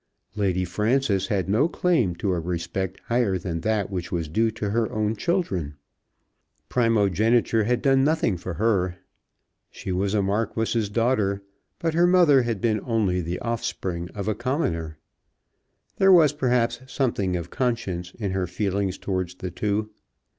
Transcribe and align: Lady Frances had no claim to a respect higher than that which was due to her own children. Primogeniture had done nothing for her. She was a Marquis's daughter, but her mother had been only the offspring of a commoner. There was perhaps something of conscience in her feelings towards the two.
Lady 0.35 0.65
Frances 0.65 1.27
had 1.27 1.47
no 1.47 1.67
claim 1.67 2.15
to 2.15 2.33
a 2.33 2.39
respect 2.39 2.99
higher 3.05 3.37
than 3.37 3.61
that 3.61 3.91
which 3.91 4.11
was 4.11 4.27
due 4.27 4.49
to 4.49 4.71
her 4.71 4.91
own 4.91 5.15
children. 5.15 5.75
Primogeniture 6.69 7.65
had 7.65 7.83
done 7.83 8.03
nothing 8.03 8.35
for 8.35 8.55
her. 8.55 8.95
She 9.69 9.91
was 9.91 10.15
a 10.15 10.23
Marquis's 10.23 10.89
daughter, 10.89 11.43
but 11.77 11.93
her 11.93 12.07
mother 12.07 12.41
had 12.41 12.59
been 12.59 12.81
only 12.83 13.21
the 13.21 13.37
offspring 13.41 14.09
of 14.15 14.27
a 14.27 14.33
commoner. 14.33 14.97
There 15.97 16.11
was 16.11 16.33
perhaps 16.33 16.79
something 16.87 17.35
of 17.35 17.51
conscience 17.51 18.11
in 18.17 18.31
her 18.31 18.47
feelings 18.47 18.97
towards 18.97 19.35
the 19.35 19.51
two. 19.51 19.91